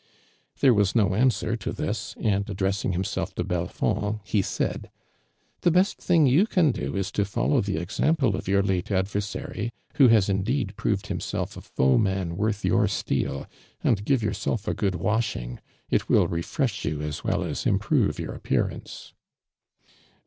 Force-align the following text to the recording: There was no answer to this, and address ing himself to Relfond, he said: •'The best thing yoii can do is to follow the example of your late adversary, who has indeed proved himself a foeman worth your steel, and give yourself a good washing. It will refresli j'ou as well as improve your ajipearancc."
There 0.61 0.73
was 0.73 0.95
no 0.95 1.13
answer 1.13 1.55
to 1.55 1.71
this, 1.71 2.15
and 2.19 2.49
address 2.49 2.83
ing 2.83 2.93
himself 2.93 3.35
to 3.35 3.43
Relfond, 3.43 4.21
he 4.23 4.41
said: 4.41 4.89
•'The 5.61 5.71
best 5.71 5.99
thing 5.99 6.25
yoii 6.25 6.49
can 6.49 6.71
do 6.71 6.95
is 6.95 7.11
to 7.11 7.23
follow 7.23 7.61
the 7.61 7.77
example 7.77 8.35
of 8.35 8.47
your 8.47 8.63
late 8.63 8.89
adversary, 8.89 9.71
who 9.97 10.07
has 10.07 10.27
indeed 10.27 10.75
proved 10.75 11.05
himself 11.05 11.55
a 11.55 11.61
foeman 11.61 12.35
worth 12.35 12.65
your 12.65 12.87
steel, 12.87 13.45
and 13.83 14.03
give 14.03 14.23
yourself 14.23 14.67
a 14.67 14.73
good 14.73 14.95
washing. 14.95 15.59
It 15.91 16.09
will 16.09 16.27
refresli 16.27 16.97
j'ou 16.97 17.01
as 17.03 17.23
well 17.23 17.43
as 17.43 17.67
improve 17.67 18.17
your 18.17 18.39
ajipearancc." 18.39 19.13